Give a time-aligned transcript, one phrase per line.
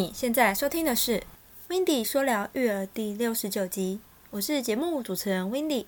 [0.00, 1.18] 你现在收听的是
[1.68, 5.86] 《w i n d y 说聊育儿》第六十九集，我是节目主持人 w i n d y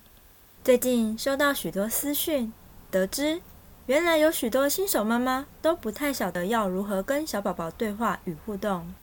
[0.63, 2.53] 最近收到许多私讯，
[2.91, 3.41] 得知
[3.87, 8.93] 原来有许多新手妈妈都不太晓得要如何跟小宝宝对话与互动，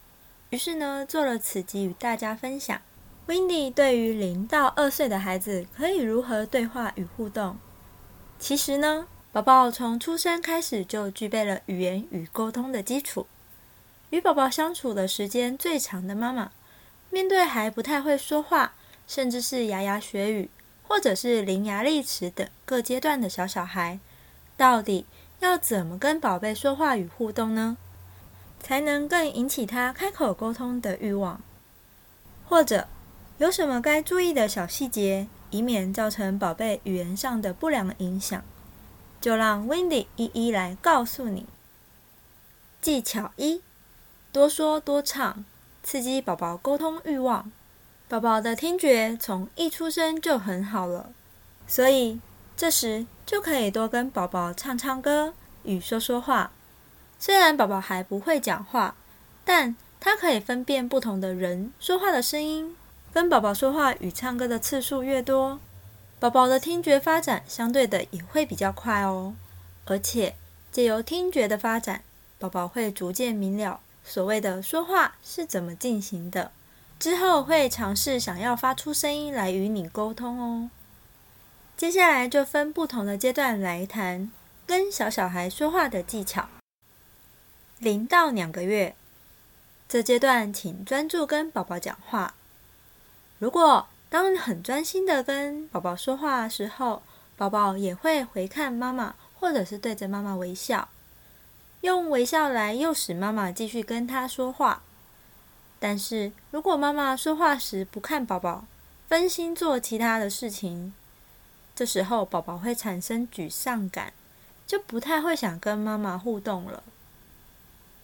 [0.50, 2.80] 于是呢，做了此集与大家分享。
[3.26, 7.58] w i n d y 对于零到二岁的孩子可以如何对话与互动？
[8.38, 9.08] 其实呢。
[9.32, 13.26] 宝宝从出生开始就具备了语言与沟通的基础。
[14.10, 16.50] 与宝宝相处的时间最长的妈妈，
[17.10, 18.74] 面对还不太会说话，
[19.06, 20.50] 甚至是牙牙学语，
[20.86, 24.00] 或者是伶牙俐齿等各阶段的小小孩，
[24.56, 25.06] 到底
[25.38, 27.76] 要怎么跟宝贝说话与互动呢？
[28.60, 31.40] 才能更引起他开口沟通的欲望？
[32.46, 32.88] 或者
[33.38, 38.42] 有什么该注意的小细节，以免造成宝贝语言上的不良影响？
[39.20, 41.46] 就让 Wendy 一一来告诉你。
[42.82, 43.62] 技巧一：
[44.32, 45.44] 多说多唱，
[45.82, 47.50] 刺激宝宝沟通欲望。
[48.08, 51.12] 宝宝的听觉从一出生就很好了，
[51.66, 52.20] 所以
[52.56, 56.52] 这时就可以多跟宝宝唱唱歌与说说话。
[57.18, 58.94] 虽然宝宝还不会讲话，
[59.44, 62.76] 但他可以分辨不同的人说话的声音。
[63.12, 65.58] 跟宝宝说话与唱歌的次数越多，
[66.20, 69.34] 宝宝的听觉发展相对的也会比较快哦，
[69.86, 70.36] 而且
[70.70, 72.04] 借由听觉的发展，
[72.38, 76.52] 宝宝会逐渐明了所谓的说话是怎么进行的，
[76.98, 80.70] 之后会尝试想要发出声音来与你沟通哦。
[81.76, 84.30] 接下来就分不同的阶段来谈
[84.66, 86.48] 跟小小孩说话的技巧。
[87.78, 88.94] 零到两个月
[89.88, 92.34] 这阶段，请专注跟宝宝讲话。
[93.38, 97.02] 如果当你很专心的跟宝宝说话的时候，
[97.36, 100.88] 宝宝也会回看妈妈，或者是对着妈妈微笑，
[101.80, 104.82] 用微笑来诱使妈妈继续跟他说话。
[105.78, 108.64] 但是如果妈妈说话时不看宝宝，
[109.08, 110.92] 分心做其他的事情，
[111.74, 114.12] 这时候宝宝会产生沮丧感，
[114.66, 116.82] 就不太会想跟妈妈互动了。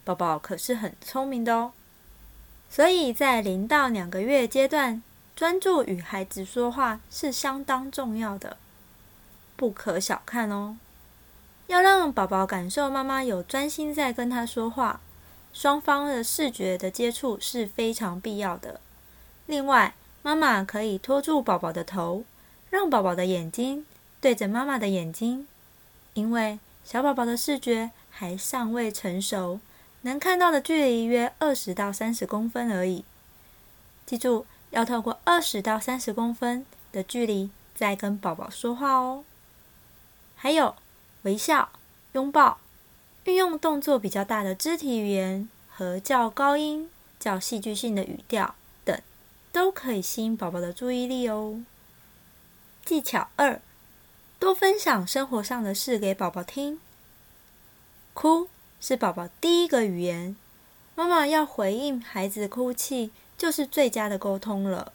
[0.03, 1.73] 宝宝可是很聪明的哦，
[2.69, 5.01] 所以在零到两个月阶段。
[5.35, 8.57] 专注与孩子说话是相当重要的，
[9.55, 10.77] 不可小看哦。
[11.67, 14.99] 要让宝宝感受妈妈有专心在跟他说话，
[15.53, 18.81] 双方的视觉的接触是非常必要的。
[19.45, 22.23] 另外，妈妈可以托住宝宝的头，
[22.69, 23.85] 让宝宝的眼睛
[24.19, 25.47] 对着妈妈的眼睛，
[26.13, 29.59] 因为小宝宝的视觉还尚未成熟，
[30.01, 33.05] 能看到的距离约二十到三十公分而已。
[34.05, 34.45] 记住。
[34.71, 39.23] 要透过二十到三十公分的距离再跟宝宝说话哦。
[40.35, 40.75] 还有
[41.27, 41.67] 微笑、
[42.13, 42.57] 拥抱、
[43.25, 46.89] 运用动作比较大的肢体语言和较高音、
[47.19, 48.55] 较戏剧性的语调
[48.85, 48.97] 等，
[49.51, 51.61] 都可以吸引宝宝的注意力哦。
[52.85, 53.59] 技巧二：
[54.39, 56.79] 多分享生活上的事给宝宝听。
[58.13, 58.47] 哭
[58.79, 60.37] 是宝宝第一个语言，
[60.95, 63.11] 妈妈要回应孩子哭泣。
[63.37, 64.91] 就是最佳的沟通了，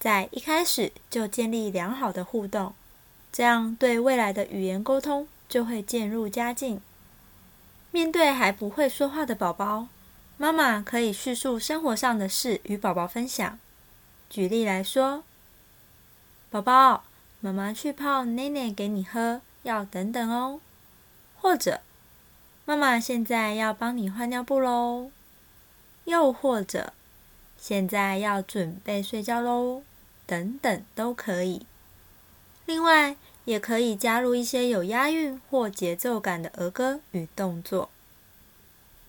[0.00, 2.74] 在一开始就建立良好的互动，
[3.30, 6.80] 这样对未来的语言沟通就会渐入佳境。
[7.90, 9.88] 面对还不会说话的宝宝，
[10.38, 13.58] 妈妈可以叙述生活上的事与宝宝分享。
[14.30, 15.24] 举例来说，
[16.48, 17.04] 宝宝，
[17.40, 20.62] 妈妈去泡奶奶给你喝，要等等哦。
[21.38, 21.82] 或者，
[22.64, 25.10] 妈妈现在要帮你换尿布喽。
[26.04, 26.94] 又或者。
[27.58, 29.82] 现在要准备睡觉喽，
[30.26, 31.66] 等等都可以。
[32.64, 37.90] 另外，也可以加入一些有押韵或节奏感的儿歌与动作。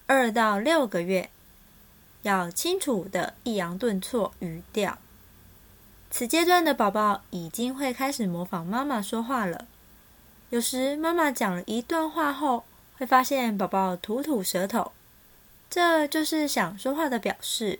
[0.05, 1.29] 二到六个月，
[2.23, 4.97] 要清楚的抑扬顿挫语调。
[6.09, 9.65] 此阶段的宝宝已经会开始模仿妈妈说话了。
[10.49, 12.63] 有时妈妈讲了一段话后，
[12.97, 14.91] 会发现宝宝吐吐舌头，
[15.69, 17.79] 这就是想说话的表示。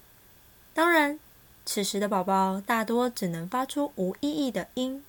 [0.74, 1.20] 当然，
[1.66, 5.06] 此时的宝宝大多只能发出无意义的音，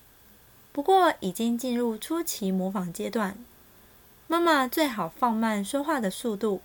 [0.74, 3.36] 不过已经进入初期模仿阶段。
[4.26, 6.60] 妈妈最好放慢说话的速度，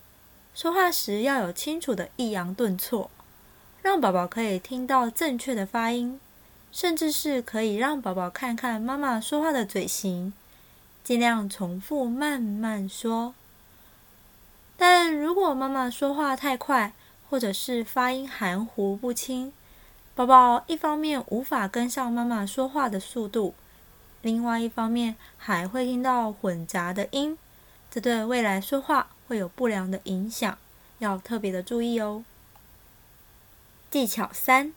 [0.55, 3.11] 说话时要有清楚的抑扬顿挫，
[3.83, 6.19] 让宝宝可以听到正确的发音，
[6.71, 10.33] 甚至是可以让宝宝看看妈妈说话的嘴型，
[11.03, 13.35] 尽量重复慢慢说。
[14.75, 16.93] 但如果妈妈说话太快，
[17.29, 19.53] 或者是发音含糊不清，
[20.15, 23.53] 宝宝一方面无法跟上妈妈说话的速度，
[24.21, 27.37] 另外一方面还会听到混杂的音，
[27.89, 30.57] 这对未来说话会有不良的影响，
[30.99, 32.23] 要特别的注意哦。
[33.89, 34.73] 技巧三：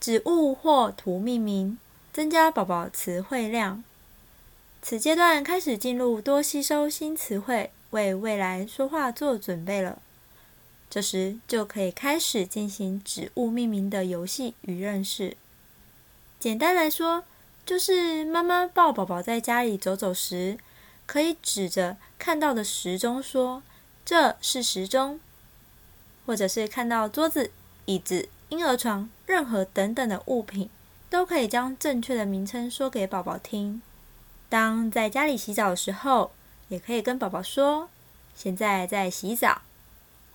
[0.00, 1.78] 指物或图命名，
[2.12, 3.82] 增加宝宝词汇量。
[4.80, 10.00] 此阶段开始进入多吸收新词汇，为未来说话做准备了。
[10.88, 15.36] 这时就可以开始进行指物命名的游戏与认识。
[16.38, 17.24] 简单来说，
[17.68, 20.56] 就是妈妈抱宝宝在家里走走时，
[21.04, 23.62] 可以指着看到的时钟说
[24.06, 25.20] ：“这是时钟。”
[26.24, 27.50] 或者是看到桌子、
[27.84, 30.70] 椅子、婴儿床，任何等等的物品，
[31.10, 33.82] 都可以将正确的名称说给宝宝听。
[34.48, 36.30] 当在家里洗澡的时候，
[36.68, 37.90] 也可以跟宝宝说
[38.34, 39.60] ：“现在在洗澡。”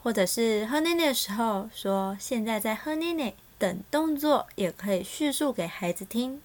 [0.03, 6.39] 或者是喝奶奶的时候说“现在在喝奶奶”等动作，也可以叙述给孩子听。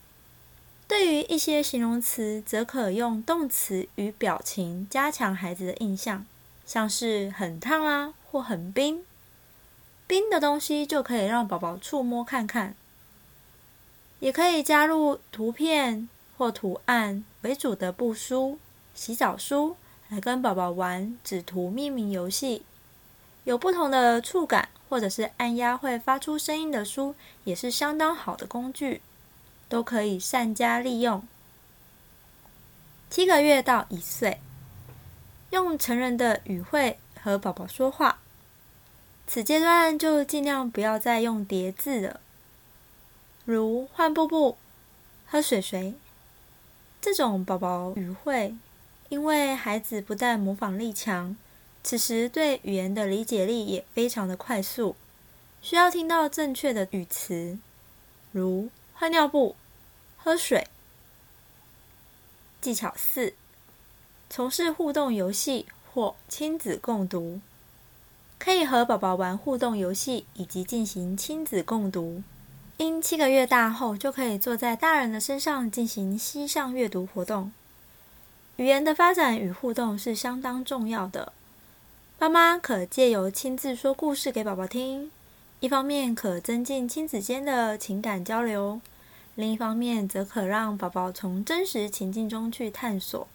[0.88, 6.24] 对于一些形容词，则可用动词与表情加强孩子的印象，
[6.64, 9.04] 像是很烫啊，或很冰。
[10.06, 12.74] 冰的东西就可以让宝宝触摸看看，
[14.20, 16.08] 也可以加入图片
[16.38, 18.58] 或图案为主的布书、
[18.94, 19.76] 洗澡书，
[20.08, 22.62] 来跟宝宝玩指图命名游戏。
[23.44, 27.14] 有不同的触感，或者是按压会发出声音的书，
[27.44, 29.02] 也是相当好的工具，
[29.68, 31.26] 都可以善加利用。
[33.10, 34.40] 七个月到一岁，
[35.50, 38.18] 用成人的语汇和宝宝说话。
[39.26, 42.20] 此阶段就尽量不要再用叠字了，
[43.44, 44.56] 如换布布、
[45.26, 45.94] 喝水水
[47.00, 48.54] 这种宝宝语汇，
[49.10, 51.36] 因为孩子不但模仿力强。
[51.82, 54.96] 此时对语言的理解力也非常的快速，
[55.62, 57.58] 需要听到正确的语词，
[58.32, 58.68] 如
[59.00, 59.54] 换尿布、
[60.16, 60.66] 喝水。
[62.60, 63.32] 技巧四：
[64.28, 67.40] 从事互动游戏或亲子共读，
[68.40, 72.24] 可以和宝宝玩互动游戏，以及进行亲子共读。
[72.78, 77.52] 因七个月大后就可以坐在大人的身上进行膝上阅读活动。
[78.56, 81.32] 语言的发展与互动是相当重要的。
[82.18, 85.12] 妈妈可借由亲自说故事给宝宝听，
[85.60, 88.80] 一方面可增进亲子间的情感交流，
[89.34, 93.26] 另一方面则可让宝宝从真实情境中去探索，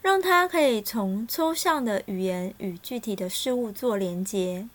[0.00, 4.68] 让他可以从抽象的语言与具体的事物做连结。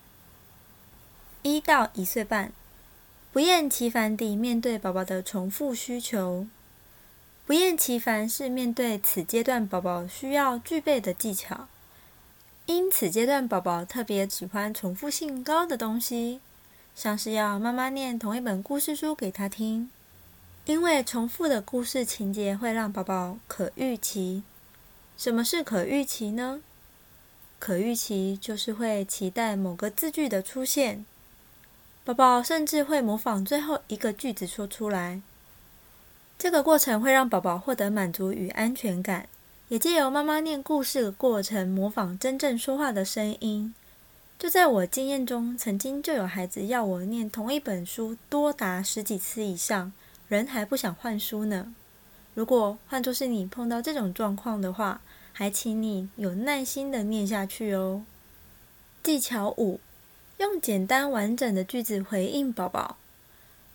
[1.43, 2.51] 一到一岁半，
[3.31, 6.45] 不厌其烦地面对宝宝的重复需求。
[7.45, 11.67] 不厌其烦是面对此阶段宝宝需要具备的技巧。
[12.65, 16.39] 因此阶段宝宝特别喜欢重复性高的东西，
[16.95, 19.89] 像是要妈妈念同一本故事书给他听，
[20.65, 24.43] 因为重复的故事情节会让宝宝可预期。
[25.17, 26.61] 什么是可预期呢？
[27.59, 31.05] 可预期就是会期待某个字句的出现，
[32.03, 35.21] 宝宝甚至会模仿最后一个句子说出来。
[36.37, 39.27] 这个过程会让宝宝获得满足与安全感。
[39.69, 43.73] 也借由妈妈念故事的过程，模仿真正说话的声音。
[44.41, 49.93] 就在我经验中，曾经就有孩子要我念同一本书多达十几次以上，
[50.27, 51.75] 人还不想换书呢。
[52.33, 54.99] 如果换作是你碰到这种状况的话，
[55.31, 58.03] 还请你有耐心的念下去哦。
[59.03, 59.79] 技巧五：
[60.39, 62.97] 用简单完整的句子回应宝宝。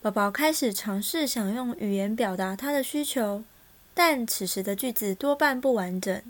[0.02, 3.44] 宝宝开始尝试想用语言表达他的需求。
[3.94, 6.20] 但此时的句子多半不完整，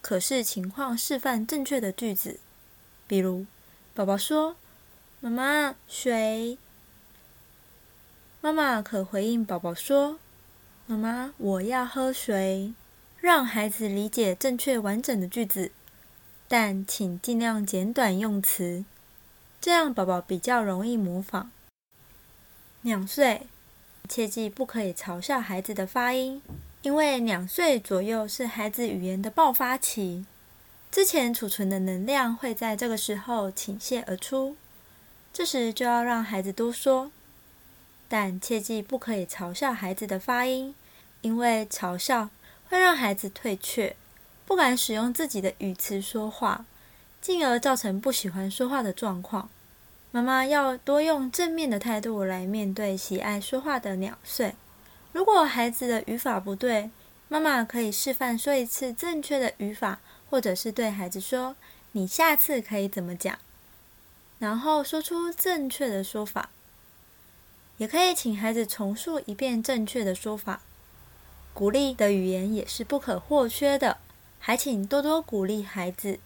[0.00, 2.40] 可视情况示范正确的句子。
[3.06, 3.44] 比如，
[3.98, 4.54] 宝宝说
[5.18, 6.56] ：“妈妈，水。”
[8.40, 10.20] 妈妈可回应宝宝说
[10.86, 12.74] ：“妈妈，我要喝水。”
[13.20, 15.72] 让孩子理解正确完整的句子，
[16.46, 18.84] 但请尽量简短用词，
[19.60, 21.50] 这样宝宝比较容易模仿。
[22.82, 23.48] 两岁，
[24.08, 26.40] 切记不可以嘲笑孩子的发音。
[26.82, 30.24] 因为两岁左右是孩子语言的爆发期，
[30.90, 34.56] 之前储存的能量会在这个时候倾泻而出，
[35.32, 37.10] 这时就要让孩子多说，
[38.08, 40.74] 但切记不可以嘲笑孩子的发音，
[41.20, 42.30] 因为嘲笑
[42.68, 43.94] 会让孩子退却，
[44.46, 46.64] 不敢使用自己的语词说话，
[47.20, 49.50] 进而造成不喜欢说话的状况。
[50.10, 54.54] 妈妈要多用正面的态度来面对喜爱说话的两岁。
[55.12, 56.90] 如果孩子的语法不对，
[57.28, 61.56] 妈妈可以示范说一次正确的语法，或者是对孩子说
[61.92, 63.38] ：“你下次可以怎么讲？”
[64.38, 66.50] 然后说出正确的说法。
[67.78, 70.60] 也可以请孩子重述一遍正确的说法。
[71.54, 73.98] 鼓励的语言也是不可或缺的，
[74.40, 76.18] 还请多多鼓励孩子，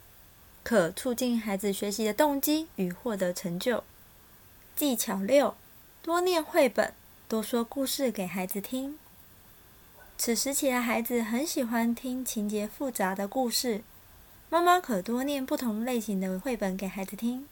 [0.62, 3.84] 可促进孩子学习的动机与获得成就。
[4.74, 5.54] 技巧六：
[6.02, 6.94] 多念绘本，
[7.28, 8.98] 多说故事给孩子听。
[10.16, 13.82] 此时起的孩子很喜欢听情节复杂的故事，
[14.52, 17.46] 妈妈可多念不同类型的绘本给孩子听，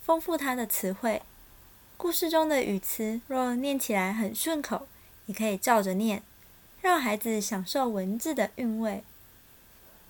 [0.00, 1.20] 丰富他的词汇。
[1.98, 4.88] 故事中的语词若念起来很顺口，
[5.26, 6.22] 也可以照着念，
[6.80, 9.04] 让孩子享受文字的韵味。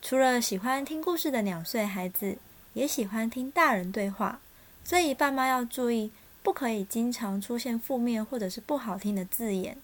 [0.00, 2.38] 除了喜欢听故事的两岁孩子，
[2.74, 4.38] 也喜欢听大人对话，
[4.84, 6.12] 所以爸妈要注意，
[6.44, 9.76] 不可以经常出现负面或者是不好听的字眼。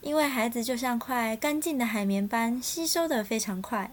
[0.00, 3.92] 因为孩子就像块干净的海绵般，吸收的非常快。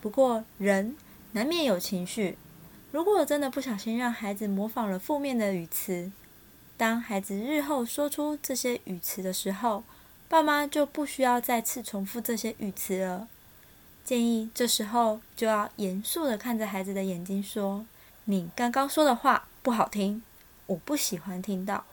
[0.00, 0.96] 不过人
[1.32, 2.38] 难免有情绪，
[2.90, 6.10] 如果真的不小心让孩子模仿了负面的语词，
[6.76, 9.84] 当孩子日后说出这些语词的时候，
[10.28, 13.28] 爸妈就不需要再次重复这些语词了。
[14.02, 17.84] 建议这时候就要严肃的看着孩子的眼睛说
[18.24, 20.22] ：“你刚刚说的话不好听，
[20.66, 21.84] 我不喜欢听到。”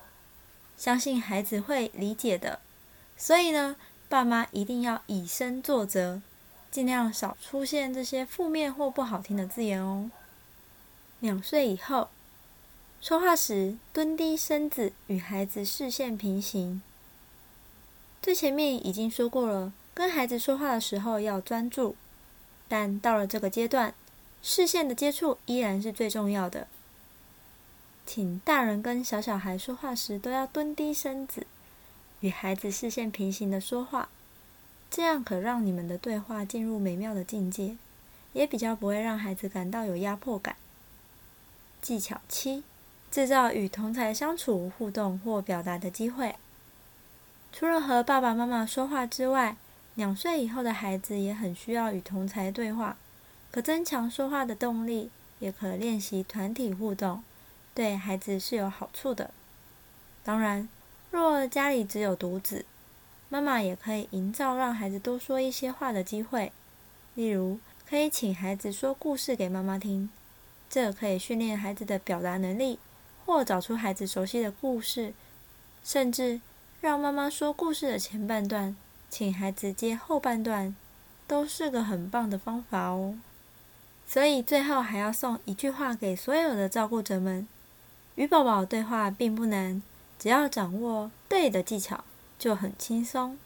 [0.78, 2.60] 相信孩子会理解的。
[3.18, 3.76] 所以呢，
[4.08, 6.22] 爸妈一定要以身作则，
[6.70, 10.12] 尽量少出现这些负面或不好听的字眼哦。
[11.20, 12.10] 两岁以后，
[13.02, 16.82] 说话时蹲低身子，与孩子视线平行。
[18.22, 21.96] 最前面已经说过了，跟孩子说话的时候要专注，
[22.68, 23.94] 但到了这个阶段，
[24.44, 26.68] 视线的接触依然是最重要的。
[28.06, 31.48] 请大人跟小小孩说话时都要蹲低身子。
[32.22, 34.10] 与孩子视线平行的说话，
[34.90, 37.78] 这样可让你们的对话进入美妙的境界，
[38.34, 40.56] 也比较不会让孩子感到有压迫感。
[41.82, 42.64] 技巧七：
[43.12, 46.36] 制造与同才相处、互动或表达的机会。
[47.52, 49.58] 除了和爸爸妈妈说话之外，
[49.96, 52.98] 两岁以后的孩子也很需要与同才对话，
[53.52, 57.24] 可增强说话的动力，也可练习团体互动，
[57.74, 59.32] 对孩子是有好处的。
[60.24, 60.68] 当然。
[61.10, 62.66] 若家里只有独子，
[63.30, 66.52] 妈妈也可以营造让孩子多说一些话的机会。
[67.16, 70.10] 例如，可以请孩子说故事给妈妈听，
[70.70, 72.78] 这可以训练孩子的表达能力；
[73.26, 75.14] 或找出孩子熟悉的故事，
[75.84, 76.40] 甚至
[76.80, 78.76] 让妈妈说故事的前半段，
[79.10, 80.76] 请孩子接后半段，
[81.28, 83.18] 都是个很棒的方法哦。
[84.08, 87.46] 所以最后还要送一句话给所有的照顾者们：
[88.16, 89.82] 与宝宝对话并不难。
[90.20, 92.04] 只要掌握对的技巧，
[92.38, 93.38] 就很轻松。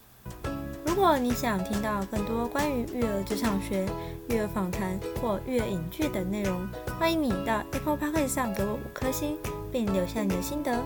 [0.85, 3.87] 如果你想听到更多关于育儿职场学、
[4.29, 6.67] 育儿访谈或育儿影剧等内容，
[6.99, 9.37] 欢迎你到 Apple Podcast 上给我五颗星，
[9.71, 10.79] 并留下你的心得。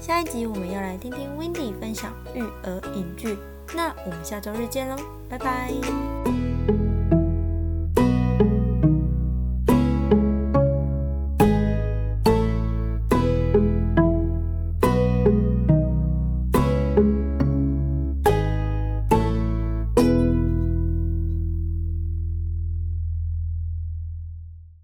[0.00, 3.36] 下一集我们要来听听 Wendy 分享育儿影剧，
[3.74, 4.96] 那我们下周日见喽，
[5.28, 6.47] 拜拜。